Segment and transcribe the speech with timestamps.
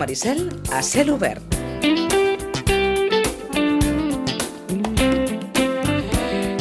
[0.00, 1.44] Maricel a cel obert.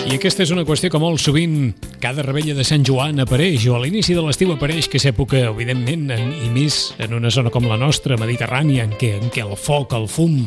[0.10, 1.70] I aquesta és una qüestió que molt sovint
[2.04, 5.40] cada rebella de Sant Joan apareix o a l'inici de l'estiu apareix, que és època,
[5.54, 9.46] evidentment, en, i més en una zona com la nostra, mediterrània, en què, en què
[9.46, 10.42] el foc, el fum,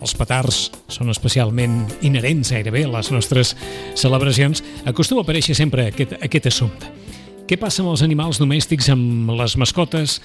[0.00, 3.52] els petards són especialment inherents gairebé a les nostres
[3.92, 7.07] celebracions, acostuma a aparèixer sempre aquest, aquest assumpte.
[7.48, 10.18] Què passa amb els animals domèstics, amb les mascotes,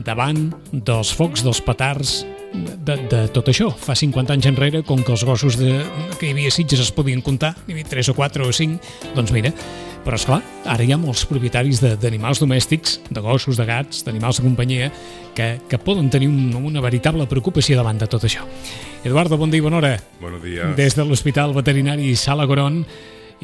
[0.00, 2.22] davant dels focs, dels petards,
[2.52, 3.66] de, de tot això.
[3.76, 5.74] Fa 50 anys enrere, com que els gossos de,
[6.16, 9.32] que hi havia Sitges es podien comptar, hi havia 3 o 4 o 5, doncs
[9.36, 9.52] mira,
[10.06, 10.38] però és clar,
[10.72, 14.88] ara hi ha molts propietaris d'animals domèstics, de gossos, de gats, d'animals de companyia,
[15.36, 18.48] que, que poden tenir un, una veritable preocupació davant de tot això.
[19.04, 19.92] Eduardo, bon dia i bona hora.
[20.24, 20.72] Buenos días.
[20.80, 22.86] Des de l'Hospital Veterinari Sala Gorón,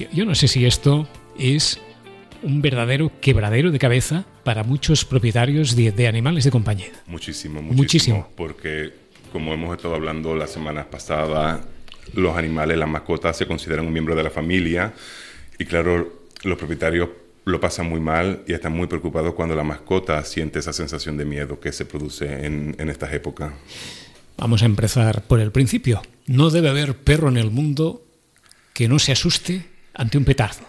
[0.00, 1.02] yo, yo no sé si esto
[1.38, 1.76] es
[2.42, 6.90] un verdadero quebradero de cabeza para muchos propietarios de, de animales de compañía.
[7.06, 8.28] Muchísimo, muchísimo, Muchísimo.
[8.36, 8.92] Porque,
[9.32, 11.60] como hemos estado hablando las semanas pasadas,
[12.14, 14.92] los animales, las mascotas, se consideran un miembro de la familia.
[15.58, 17.08] Y claro, los propietarios
[17.44, 21.24] lo pasan muy mal y están muy preocupados cuando la mascota siente esa sensación de
[21.24, 23.52] miedo que se produce en, en estas épocas.
[24.36, 26.02] Vamos a empezar por el principio.
[26.26, 28.02] No debe haber perro en el mundo
[28.72, 30.60] que no se asuste ante un petardo.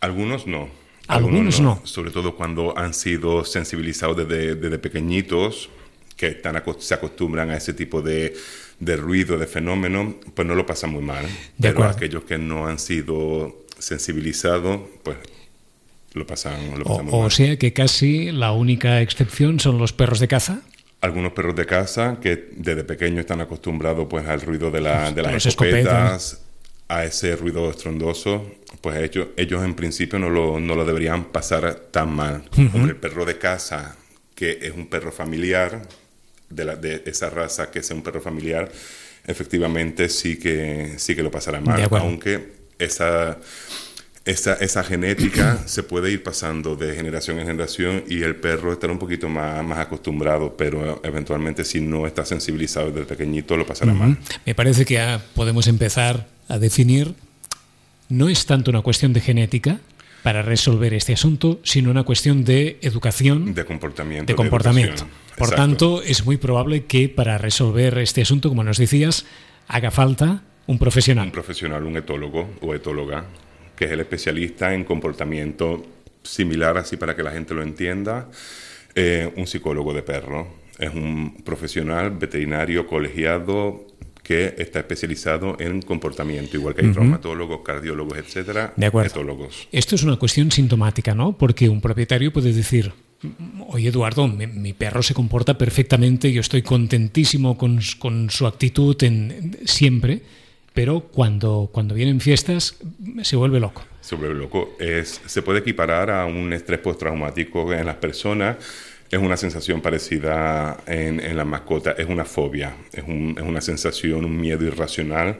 [0.00, 0.68] Algunos no.
[1.08, 1.80] Algunos no.
[1.84, 5.68] Sobre todo cuando han sido sensibilizados desde, desde pequeñitos,
[6.16, 8.34] que están, aco- se acostumbran a ese tipo de,
[8.80, 11.24] de ruido, de fenómeno, pues no lo pasan muy mal.
[11.26, 11.92] De Pero acuerdo.
[11.96, 15.16] aquellos que no han sido sensibilizados, pues
[16.14, 17.30] lo pasan, lo O, pasan muy o mal.
[17.30, 20.62] sea que casi la única excepción son los perros de caza.
[21.02, 25.22] Algunos perros de casa que desde pequeños están acostumbrados pues al ruido de, la, de
[25.22, 26.40] las Las escopetas,
[26.88, 31.74] a ese ruido estrondoso, pues ellos, ellos en principio no lo, no lo deberían pasar
[31.90, 32.48] tan mal.
[32.56, 33.96] Hombre, el perro de casa,
[34.34, 35.82] que es un perro familiar,
[36.48, 38.70] de, la, de esa raza que sea un perro familiar,
[39.26, 41.88] efectivamente sí que, sí que lo pasará mal.
[41.92, 43.38] Aunque esa,
[44.26, 48.92] esa, esa genética se puede ir pasando de generación en generación y el perro estará
[48.92, 53.94] un poquito más, más acostumbrado, pero eventualmente si no está sensibilizado desde pequeñito lo pasará
[53.94, 54.18] mal.
[54.44, 57.14] Me parece que ya podemos empezar a definir,
[58.08, 59.78] no es tanto una cuestión de genética
[60.22, 64.26] para resolver este asunto, sino una cuestión de educación, De comportamiento.
[64.32, 65.04] de comportamiento.
[65.04, 65.26] educación.
[65.36, 69.24] Por tanto, es muy probable que para resolver este asunto, como nos decías,
[69.68, 71.26] haga falta un profesional.
[71.26, 73.26] un profesional, un etólogo o etóloga,
[73.76, 75.84] que es el especialista en comportamiento
[76.22, 78.28] similar, así para que la gente lo entienda,
[78.94, 80.48] eh, un psicólogo de perro.
[80.78, 83.86] Es un profesional veterinario colegiado
[84.22, 89.08] que está especializado en comportamiento, igual que hay traumatólogos, cardiólogos, etcétera, De acuerdo.
[89.10, 89.68] etólogos.
[89.70, 91.38] Esto es una cuestión sintomática, ¿no?
[91.38, 92.92] Porque un propietario puede decir,
[93.68, 99.00] oye Eduardo, mi, mi perro se comporta perfectamente, yo estoy contentísimo con, con su actitud
[99.04, 100.22] en- siempre,
[100.76, 102.76] pero cuando, cuando vienen fiestas
[103.22, 103.82] se vuelve loco.
[104.02, 104.76] Se vuelve loco.
[104.78, 108.56] Es, se puede equiparar a un estrés postraumático en las personas.
[109.10, 111.92] Es una sensación parecida en, en la mascota.
[111.96, 112.76] Es una fobia.
[112.92, 115.38] Es, un- es una sensación, un miedo irracional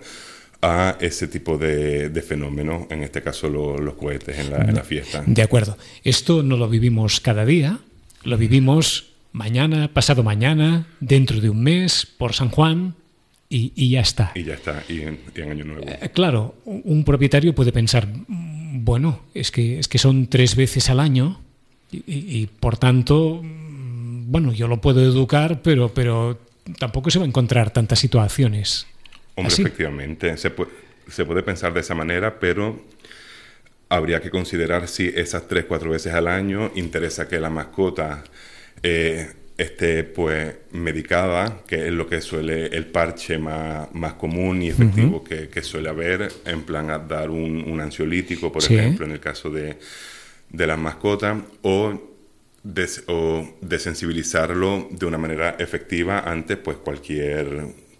[0.62, 2.86] a ese tipo de, de fenómeno.
[2.90, 5.22] En este caso, lo- los cohetes en la, en la fiesta.
[5.26, 5.76] De acuerdo.
[6.02, 7.78] Esto no lo vivimos cada día,
[8.24, 12.94] lo vivimos mañana, pasado mañana, dentro de un mes, por San Juan,
[13.48, 14.32] y, y ya está.
[14.34, 14.82] Y ya está.
[14.88, 15.84] Y en, y en Año Nuevo.
[15.86, 20.90] Eh, Claro, un propietario puede pensar, "Mm, bueno, es que, es que son tres veces
[20.90, 21.40] al año
[21.92, 26.38] y, por tanto, mm, bueno, yo lo puedo educar, pero, pero
[26.78, 28.86] tampoco se va a encontrar tantas situaciones.
[29.36, 29.62] Hombre, así.
[29.62, 30.70] efectivamente, se puede,
[31.08, 32.82] se puede pensar de esa manera, pero
[33.88, 38.24] habría que considerar si esas tres, cuatro veces al año interesa que la mascota
[38.82, 44.68] eh, esté pues medicada, que es lo que suele el parche más, más común y
[44.68, 48.74] efectivo que, que suele haber, en plan a dar un, un ansiolítico, por Sí.
[48.76, 49.78] ejemplo, en el caso de,
[50.50, 52.12] de las mascotas, o
[52.62, 57.46] des- o desensibilizarlo de una manera efectiva ante pues cualquier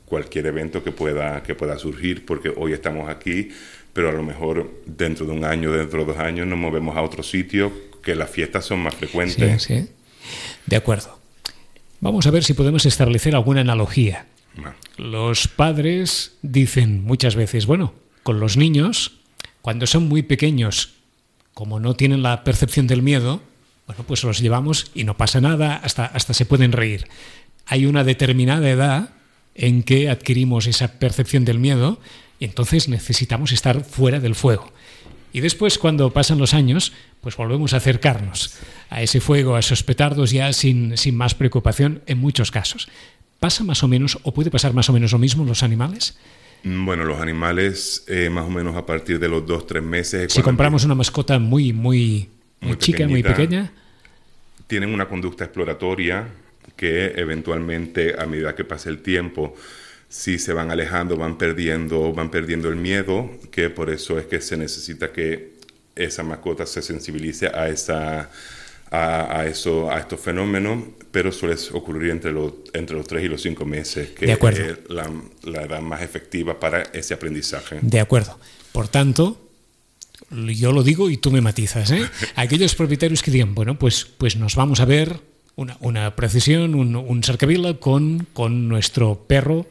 [0.04, 3.48] cualquier evento que pueda que pueda surgir porque hoy estamos aquí
[3.92, 7.02] pero a lo mejor dentro de un año dentro de dos años nos movemos a
[7.02, 7.72] otro sitio
[8.02, 9.88] que las fiestas son más Sí, frecuentes sí.
[10.66, 11.18] De acuerdo.
[12.00, 14.26] Vamos a ver si podemos establecer alguna analogía.
[14.96, 19.18] Los padres dicen muchas veces, bueno, con los niños,
[19.60, 20.94] cuando son muy pequeños,
[21.54, 23.42] como no tienen la percepción del miedo,
[23.86, 27.06] bueno, pues los llevamos y no pasa nada, hasta, hasta se pueden reír.
[27.66, 29.10] Hay una determinada edad
[29.54, 32.00] en que adquirimos esa percepción del miedo
[32.38, 34.72] y entonces necesitamos estar fuera del fuego.
[35.36, 38.56] Y después, cuando pasan los años, pues volvemos a acercarnos
[38.88, 42.88] a ese fuego, a esos petardos ya sin, sin más preocupación en muchos casos.
[43.38, 46.16] ¿Pasa más o menos, o puede pasar más o menos lo mismo en los animales?
[46.62, 50.32] Mm, Bueno, los animales, eh, más o menos a partir de los dos, tres meses.
[50.32, 52.30] Si compramos una mascota muy, muy,
[52.62, 53.70] muy, Muy chica, muy pequeña,
[54.68, 56.28] tienen una conducta exploratoria
[56.76, 59.54] que eventualmente a medida que pasa el tiempo
[60.16, 64.40] si se van alejando van perdiendo van perdiendo el miedo que por eso es que
[64.40, 65.56] se necesita que
[65.94, 68.30] esa mascota se sensibilice a esa
[68.90, 73.28] a, a eso a estos fenómenos pero suele ocurrir entre los entre los 3 y
[73.28, 74.40] los 5 meses que es
[74.88, 78.38] la, la edad más efectiva para ese aprendizaje de acuerdo.
[78.72, 79.38] Por tanto,
[80.30, 82.02] yo lo digo y tú me matizas, ¿eh?
[82.36, 85.18] Aquellos propietarios que digan, bueno, pues, pues nos vamos a ver
[85.54, 89.66] una, una precisión, un, un cercavila con, con nuestro perro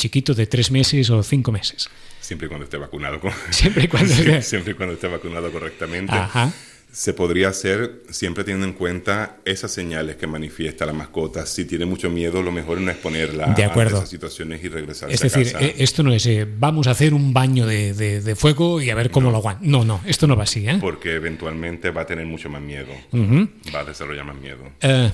[0.00, 1.88] chiquito de tres meses o cinco meses.
[2.20, 5.50] siempre y cuando esté vacunado con- Siempre y cuando esté- siempre y cuando esté vacunado
[5.52, 6.52] correctamente Ajá.
[6.92, 11.46] Se podría hacer siempre teniendo en cuenta esas señales que manifiesta la mascota.
[11.46, 13.94] Si tiene mucho miedo, lo mejor es no exponerla De acuerdo.
[13.94, 15.64] a esas situaciones y regresarse Es a decir, casa.
[15.64, 18.90] eh, esto no es eh, vamos a hacer un baño de, de- de fuego y
[18.90, 19.62] a ver cómo lo aguanta.
[19.64, 20.66] No, no, esto no va así.
[20.68, 20.78] ¿eh?
[20.80, 22.88] porque eventualmente va a tener mucho más miedo.
[23.12, 23.48] Ujú.
[23.72, 24.64] Va a desarrollar más miedo.
[24.80, 25.12] Eh,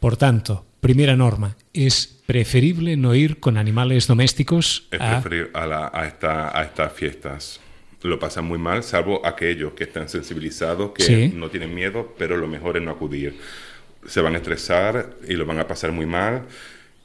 [0.00, 5.18] por tanto, primera norma, es preferible no ir con animales domésticos Es a...
[5.54, 7.60] a, la- a, esta- a estas fiestas.
[8.02, 11.32] Lo pasan muy mal, salvo aquellos que están sensibilizados, que Sí.
[11.34, 13.36] no tienen miedo, pero lo mejor es no acudir.
[14.06, 16.42] Se van a estresar y lo van a pasar muy mal.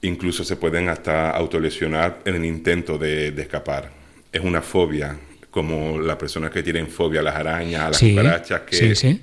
[0.04, 3.92] Incluso se pueden hasta autolesionar en el intento de, de escapar.
[4.32, 5.18] Es una fobia,
[5.50, 8.96] como las personas que tienen fobia a las arañas, a las Sí, cucarachas, que sí,
[8.96, 9.22] sí.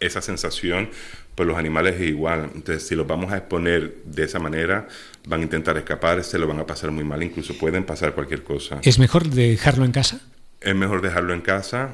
[0.00, 0.90] Esa sensación,
[1.34, 2.50] pues los animales es igual.
[2.54, 4.88] Entonces, si los vamos a exponer de esa manera,
[5.26, 8.42] van a intentar escapar, se lo van a pasar muy mal, incluso pueden pasar cualquier
[8.42, 8.80] cosa.
[8.82, 10.20] ¿Es mejor dejarlo en casa?
[10.60, 11.90] Es mejor dejarlo en casa,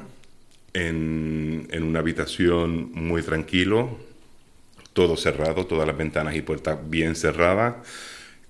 [0.73, 3.99] en, en una habitación muy tranquilo,
[4.93, 7.75] todo cerrado, todas las ventanas y puertas bien cerradas,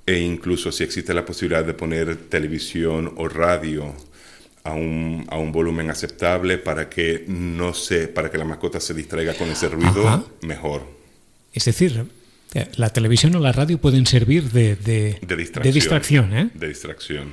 [0.05, 3.93] e incluso si existe la posibilidad de poner televisión o radio
[4.67, 8.93] a un, a un volumen aceptable para que no se, para que la mascota se
[8.93, 10.23] distraiga con ese ruido, Ajá.
[10.41, 10.83] mejor.
[11.53, 12.05] Es decir,
[12.53, 15.63] eh, la televisión o la radio pueden servir de, de- De distracción.
[15.63, 16.49] de distracción, ¿eh?
[16.53, 17.31] De distracción.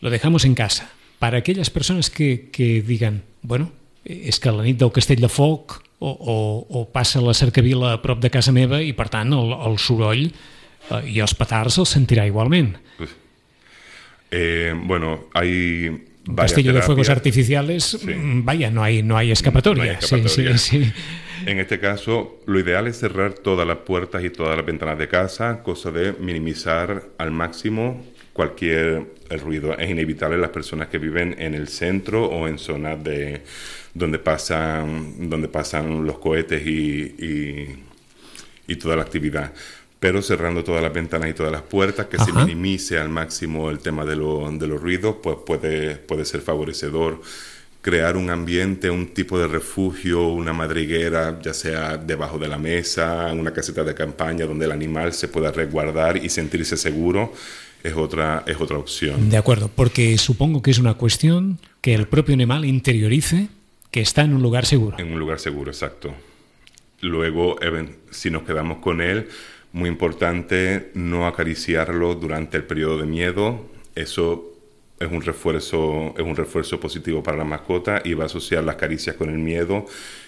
[0.00, 0.90] Lo dejamos en casa.
[1.18, 3.72] Para aquellas personas que, que digan, bueno,
[4.06, 6.34] és que a la nit del Castell de Foc o, o,
[6.70, 10.28] o passa la cercavila a prop de casa meva i, per tant, el, el soroll
[10.30, 12.70] eh, i els petards els sentirà igualment.
[13.02, 13.16] Uf.
[14.30, 16.04] Eh, bueno, hay
[16.36, 19.84] Castillo de fuegos artificiales, mm, vaya, no hay, no hay escapatoria.
[19.84, 20.58] No hay escapatoria.
[20.58, 20.92] Sí, sí, sí.
[21.46, 25.08] En este caso, lo ideal es cerrar todas las puertas y todas las ventanas de
[25.08, 29.76] casa, cosa de minimizar al máximo cualquier el ruido.
[29.78, 33.42] Es inevitable las personas que viven en el centro o en zonas de
[33.94, 37.84] donde pasan donde pasan los cohetes y, y,
[38.66, 39.52] y toda la actividad.
[40.00, 42.44] Pero cerrando todas las ventanas y todas las puertas, que se Ajá.
[42.44, 47.20] minimice al máximo el tema de, lo- de los ruidos, pues puede, puede ser favorecedor.
[47.82, 53.32] Crear un ambiente, un tipo de refugio, una madriguera, ya sea debajo de la mesa,
[53.32, 57.32] una caseta de campaña donde el animal se pueda resguardar y sentirse seguro,
[57.82, 59.30] es otra, es otra opción.
[59.30, 63.48] De acuerdo, porque supongo que es una cuestión que el propio animal interiorice
[63.92, 64.96] que está en un lugar seguro.
[64.98, 66.12] En un lugar seguro, exacto.
[67.00, 67.56] Luego,
[68.10, 69.28] si nos quedamos con él,
[69.72, 73.66] muy importante no acariciarlo durante el periodo de miedo.
[73.94, 74.44] Eso
[75.00, 78.76] es un refuerzo, es un refuerzo positivo para la mascota y va a asociar las
[78.76, 79.84] caricias con el miedo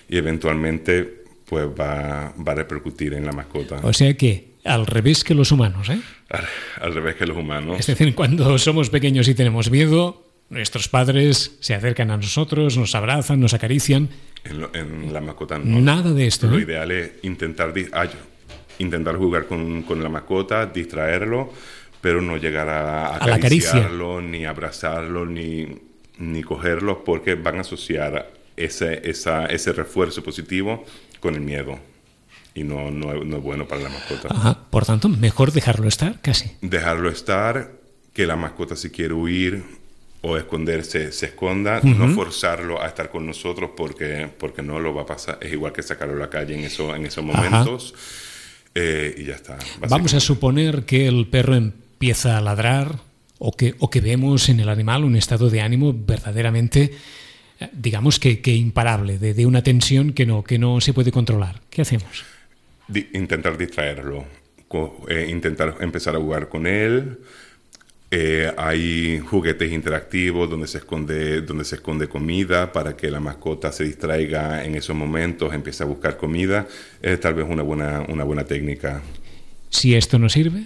[0.09, 3.80] y eventualmente pues va, va a repercutir en la mascota.
[3.82, 5.99] O sea que, al revés que los humanos, ¿eh?
[6.28, 6.44] Al,
[6.80, 7.80] al revés que los humanos.
[7.80, 12.94] Es decir, cuando somos pequeños y tenemos miedo, nuestros padres se acercan a nosotros, nos
[12.94, 14.09] abrazan, nos acarician.
[14.44, 15.80] En, lo- en la mascota no.
[15.80, 16.47] Nada de esto.
[16.49, 16.62] Lo ¿eh?
[16.62, 18.11] ideal es intentar, ay,
[18.80, 21.52] intentar jugar con, con la mascota, distraerlo,
[22.00, 25.68] pero no llegar a, acariciarlo, ni abrazarlo, ni,
[26.18, 30.84] ni cogerlo, porque van a asociar ese, esa, ese refuerzo positivo
[31.20, 31.78] con el miedo.
[32.54, 34.28] Y no, no, no es bueno para la mascota.
[34.30, 34.58] Ajá.
[34.70, 36.50] Por tanto, mejor dejarlo estar casi.
[36.60, 37.72] Dejarlo estar,
[38.12, 39.62] que la mascota si quiere huir
[40.22, 45.02] o esconderse, se esconda, no forzarlo a estar con nosotros porque, porque no lo va
[45.02, 45.38] a pasar.
[45.40, 47.64] Es igual que sacarlo a la calle en, eso, en esos Ajá.
[48.75, 49.59] Eh, y ya está.
[49.89, 53.00] Vamos a suponer que el perro empieza a ladrar
[53.39, 56.93] o que, o que vemos en el animal un estado de ánimo verdaderamente,
[57.59, 61.11] eh, digamos que, que imparable, de, de una tensión que no, que no se puede
[61.11, 61.61] controlar.
[61.71, 62.25] ¿Qué hacemos?
[62.87, 64.25] Di- intentar distraerlo,
[65.09, 67.19] eh, intentar empezar a jugar con él.
[68.12, 73.71] Eh, hay juguetes interactivos donde se esconde donde se esconde comida para que la mascota
[73.71, 76.67] se distraiga en esos momentos, empiece a buscar comida.
[77.00, 79.00] Es tal vez una buena una buena técnica.
[79.69, 80.64] Si esto no sirve,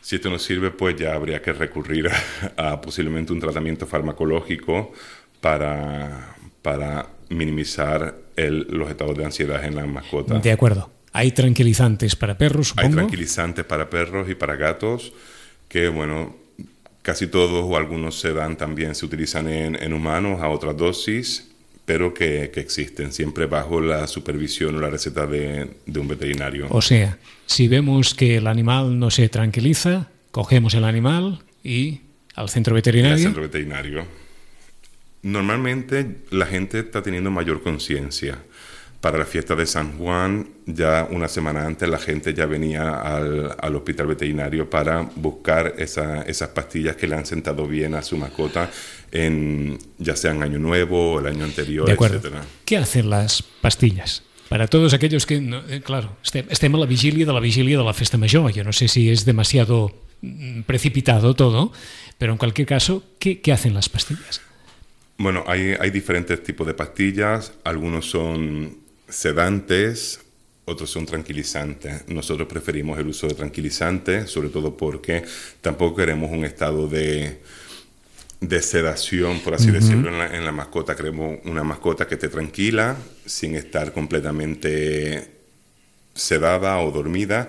[0.00, 2.08] Si esto no sirve, pues ya habría que recurrir
[2.56, 4.92] a, a posiblemente un tratamiento farmacológico
[5.42, 10.38] para, para minimizar el, los estados de ansiedad en la mascota.
[10.38, 10.90] De acuerdo.
[11.12, 12.88] Hay tranquilizantes para perros, supongo.
[12.88, 15.12] Hay tranquilizantes para perros y para gatos
[15.68, 16.36] que, bueno,
[17.10, 21.50] casi todos o algunos se dan también, se utilizan en, en humanos a otras dosis,
[21.84, 26.68] pero que, que, existen, siempre bajo la supervisión o la receta de, de un veterinario.
[26.70, 32.02] O sea, si vemos que el animal no se tranquiliza, cogemos el animal y
[32.36, 33.16] al centro veterinario.
[33.16, 34.06] Al centro veterinario.
[35.22, 38.38] Normalmente la gente está teniendo mayor conciencia.
[39.00, 43.56] Para la fiesta de San Juan, ya una semana antes la gente ya venía al,
[43.58, 48.18] al hospital veterinario para buscar esa, esas pastillas que le han sentado bien a su
[48.18, 48.70] mascota,
[49.10, 52.18] en, ya sea en Año Nuevo o el año anterior, de acuerdo.
[52.18, 52.44] etcétera.
[52.66, 54.22] ¿Qué hacen las pastillas?
[54.50, 57.84] Para todos aquellos que, no, eh, claro, estem a la vigília de la vigília de
[57.84, 58.52] la festa major.
[58.52, 61.72] Yo no sé si es demasiado mm, precipitado todo,
[62.18, 64.42] pero en cualquier caso, ¿qué, qué hacen las pastillas?
[65.16, 67.52] Bueno, hay, hay, diferentes tipos de pastillas.
[67.62, 68.78] Algunos son
[69.10, 70.20] sedantes,
[70.64, 72.08] otros son tranquilizantes.
[72.08, 75.24] Nosotros preferimos el uso de tranquilizantes, sobre todo porque
[75.60, 77.40] tampoco queremos un estado de,
[78.40, 79.74] de sedación, por así uh -huh.
[79.74, 80.94] decirlo, en la, en la, mascota.
[80.94, 85.40] Queremos una mascota que esté tranquila, sin estar completamente
[86.14, 87.48] sedada o dormida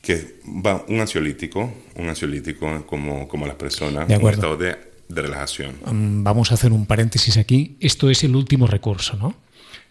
[0.00, 5.22] que va un ansiolítico, un ansiolítico como, como las personas, de un estado de de
[5.22, 5.74] relajación.
[5.86, 7.76] Um, vamos a hacer un paréntesis aquí.
[7.80, 9.34] Esto es el último recurso, ¿no?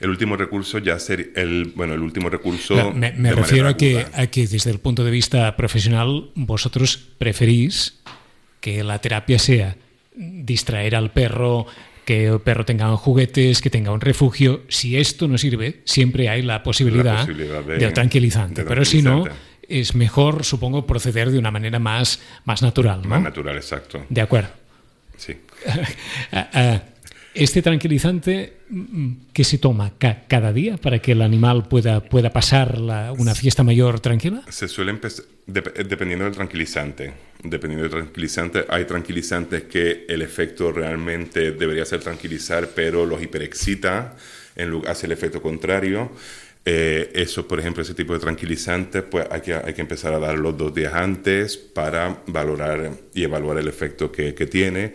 [0.01, 2.75] El último recurso ya ser el bueno el último recurso.
[2.75, 6.97] No, me, me refiero a que, a que desde el punto de vista profesional vosotros
[7.17, 8.01] preferís
[8.59, 9.77] que la terapia sea
[10.15, 11.65] distraer al perro,
[12.05, 14.63] que el perro tenga juguetes, que tenga un refugio.
[14.69, 18.63] Si esto no sirve, siempre hay la posibilidad, la posibilidad de, del tranquilizante.
[18.63, 19.25] de Pero si no,
[19.67, 23.01] es mejor, supongo, proceder de una manera más, más natural.
[23.03, 23.09] ¿no?
[23.09, 24.05] Más natural, exacto.
[24.09, 24.49] De acuerdo.
[25.17, 25.35] Sí.
[27.33, 28.57] Este tranquilizante,
[29.31, 29.93] ¿qué se toma
[30.27, 34.43] cada día para que el animal pueda, pueda pasar la, una fiesta mayor tranquila?
[34.49, 37.13] Se suele empezar, dependiendo del tranquilizante.
[37.41, 44.15] Dependiendo del tranquilizante, hay tranquilizantes que el efecto realmente debería ser tranquilizar, pero los hiperexcita,
[44.57, 46.11] en hace el efecto contrario.
[46.65, 50.19] Eh, eso, por ejemplo, ese tipo de tranquilizantes, pues hay que, hay que empezar a
[50.19, 54.93] darlos dos días antes para valorar y evaluar el efecto que, que tiene.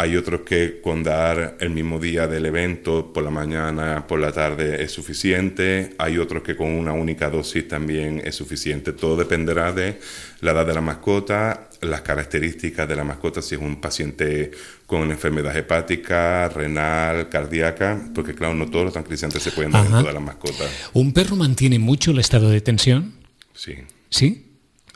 [0.00, 4.32] Hay otros que con dar el mismo día del evento, por la mañana, por la
[4.32, 5.94] tarde, es suficiente.
[5.98, 8.94] Hay otros que con una única dosis también es suficiente.
[8.94, 10.00] Todo dependerá de
[10.40, 14.52] la edad de la mascota, las características de la mascota, si es un paciente
[14.86, 19.96] con enfermedad hepática, renal, cardíaca, porque claro, no todos los tranquilizantes se pueden dar Ajá.
[19.96, 20.70] en todas las mascotas.
[20.94, 23.16] ¿Un perro mantiene mucho el estado de tensión?
[23.52, 23.74] Sí.
[24.08, 24.46] ¿Sí?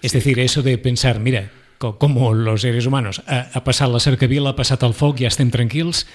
[0.01, 0.17] Es sí.
[0.17, 4.57] decir, eso de pensar, mira, como los seres humanos, ha, ha passat la cercavila, ha
[4.57, 6.07] passat el foc, ja estem tranquils,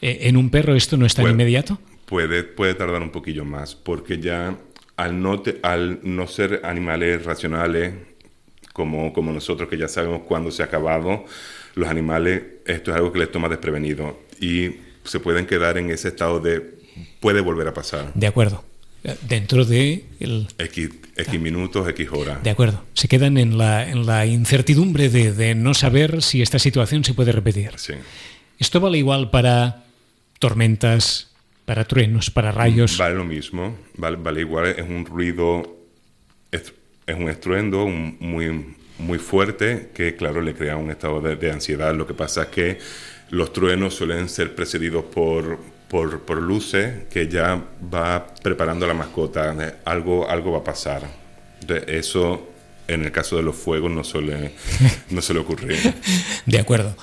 [0.00, 1.78] eh, en un perro esto no es tan puede, inmediato?
[2.06, 4.56] Puede, puede tardar un poquillo más, porque ya
[4.96, 7.94] al no, te, al no ser animales racionales,
[8.72, 11.24] como, como nosotros que ya sabemos cuándo se ha acabado,
[11.74, 16.08] los animales, esto es algo que les toma desprevenido y se pueden quedar en ese
[16.08, 16.78] estado de
[17.20, 18.12] puede volver a pasar.
[18.14, 18.64] De acuerdo.
[19.28, 20.48] Dentro de el...
[20.58, 22.42] X, X minutos, X horas.
[22.42, 22.84] De acuerdo.
[22.94, 27.14] Se quedan en la, en la incertidumbre de, de, no saber si esta situación se
[27.14, 27.70] puede repetir.
[27.76, 27.94] Sí.
[28.58, 29.84] ¿Esto vale igual para
[30.40, 31.30] tormentas,
[31.64, 32.98] para truenos, para rayos?
[32.98, 33.78] Vale lo mismo.
[33.96, 34.66] Vale, vale igual.
[34.66, 35.78] Es un ruido,
[36.50, 36.72] es,
[37.06, 41.52] es un estruendo un, muy, muy fuerte que, claro, le crea un estado de, de
[41.52, 41.94] ansiedad.
[41.94, 42.78] Lo que pasa es que
[43.30, 49.74] los truenos suelen ser precedidos por, por, por, luces que ya va preparando la mascota.
[49.84, 51.02] Algo, algo va a pasar.
[51.66, 52.48] De eso,
[52.86, 54.52] en el caso de los fuegos, no suele,
[55.10, 55.78] no suele ocurrir.
[56.46, 56.96] De acuerdo.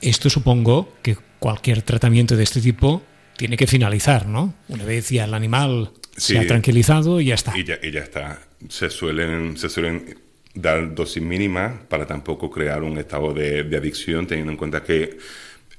[0.00, 3.02] Esto supongo que cualquier tratamiento de este tipo
[3.36, 4.54] tiene que finalizar, ¿no?
[4.68, 7.56] Una vez ya el animal sí, se ha tranquilizado y ya está.
[7.56, 8.40] Y ya, y ya está.
[8.68, 10.18] Se suelen, se suelen
[10.54, 15.18] dar dosis mínimas para tampoco crear un estado de, de adicción, teniendo en cuenta que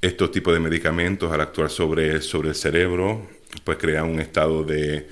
[0.02, 3.30] estos tipos de medicamentos al actuar sobre, sobre el cerebro,
[3.64, 5.08] pues crean un estado de...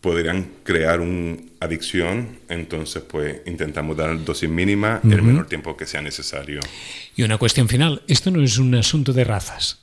[0.00, 5.12] podrían crear una adicción, entonces pues intentamos dar dosis mínima uh -huh.
[5.14, 6.60] el menor tiempo que sea necesario.
[7.14, 9.82] Y una cuestión final, esto no es un asunto de razas.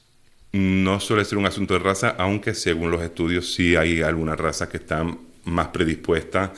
[0.52, 4.68] No suele ser un asunto de raza, aunque según los estudios sí hay algunas razas
[4.68, 6.52] que están más predispuestas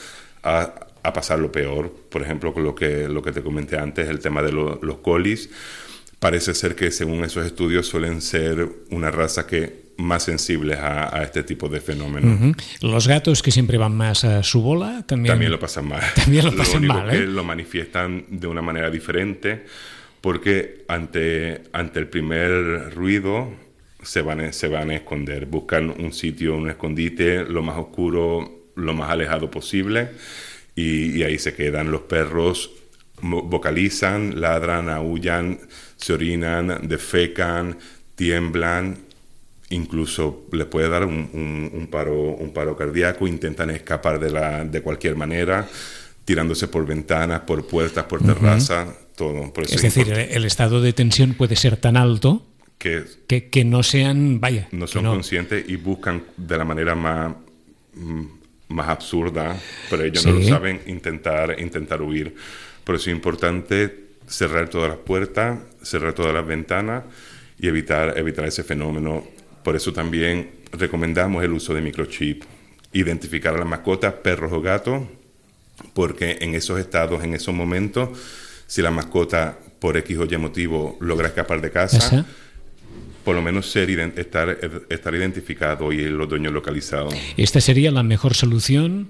[0.43, 1.91] a, a pasar lo peor.
[2.09, 4.97] Por ejemplo, con lo que, lo que te comenté antes, el tema de lo, los
[4.97, 5.49] colis
[6.25, 11.21] parece ser que según esos estudios suelen ser una raza que más sensibles a, a
[11.23, 12.55] este tipo de fenómenos.
[12.81, 16.01] Los gatos que siempre van más a su bola también, También lo pasan mal.
[16.15, 17.27] También lo pasan único mal, que ¿eh?
[17.27, 19.65] lo manifiestan de una manera diferente
[20.21, 23.53] porque ante, ante el primer ruido
[24.01, 28.71] se van, a- se van a esconder, buscan un sitio, un escondite lo más oscuro,
[28.75, 30.09] lo más alejado posible
[30.75, 31.91] y, y ahí se quedan.
[31.91, 32.71] Los perros
[33.21, 35.59] vocalizan, ladran, aullan,
[35.97, 37.77] se orinan, defecan,
[38.15, 38.97] tiemblan
[39.69, 44.63] incluso les puede dar un, un- un paro, un paro cardíaco, intentan escapar de, la,
[44.63, 45.67] de cualquier manera,
[46.23, 49.51] tirándose por ventanas, por puertas, por terraza, todo.
[49.51, 52.45] Por eso Es decir, el, el estado de tensión puede ser tan alto
[52.77, 57.33] que que, que no sean, vaya, no son conscientes y buscan de la manera más,
[57.95, 58.21] mm,
[58.69, 59.57] más absurda,
[59.89, 60.49] pero ellos no lo Sí.
[60.49, 62.35] saben, intentar, intentar huir.
[62.85, 67.03] Por eso es importante cerrar todas las puertas, cerrar todas las ventanas
[67.59, 69.25] y evitar, evitar ese fenómeno.
[69.63, 72.43] Por eso también recomendamos el uso de microchip,
[72.93, 75.03] identificar a las mascotas, perros o gatos,
[75.93, 78.09] porque en esos estados, en esos momentos,
[78.67, 82.25] si la mascota por X o Y motivo logra escapar de casa,
[83.23, 84.57] por lo menos ser estar,
[84.89, 87.15] estar identificado y los dueños localizados.
[87.37, 89.09] Esta sería la mejor solución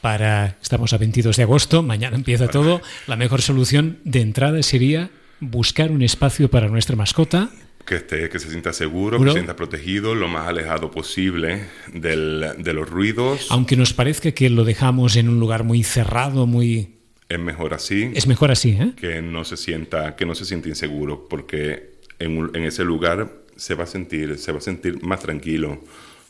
[0.00, 5.10] para, estamos a 22 de agosto, mañana empieza todo, la mejor solución de entrada sería
[5.40, 7.50] buscar un espacio para nuestra mascota,
[7.84, 9.30] Que, esté, que se sienta seguro, Seguro.
[9.30, 13.46] que se sienta protegido, lo más alejado posible del- de los ruidos.
[13.50, 16.94] aunque nos parezca que lo dejamos en un lugar muy cerrado, muy...
[17.28, 18.92] Es mejor así Es mejor así, ¿eh?
[18.96, 23.74] que no se sienta, que no se sienta inseguro, porque en, en ese lugar se
[23.74, 25.82] va a sentir, se va a sentir más tranquilo,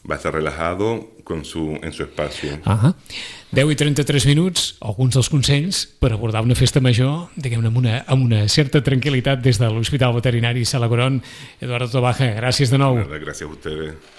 [0.09, 2.59] va a estar relajado con su, en su espacio.
[2.65, 2.95] Ahà.
[3.51, 7.97] 10 i 33 minuts, alguns dels consells per abordar una festa major, diguem-ne, amb, una,
[8.07, 11.23] amb una certa tranquil·litat des de l'Hospital Veterinari Salagorón.
[11.61, 12.99] Eduardo Tobaja, gràcies de nou.
[13.01, 14.16] Nada, gracias a ustedes.